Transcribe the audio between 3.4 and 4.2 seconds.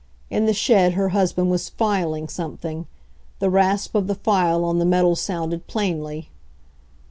rasp of the